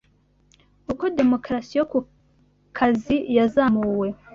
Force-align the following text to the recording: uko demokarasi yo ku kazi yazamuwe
uko 0.91 1.03
demokarasi 1.19 1.73
yo 1.79 1.85
ku 1.91 1.97
kazi 2.77 3.15
yazamuwe 3.37 4.07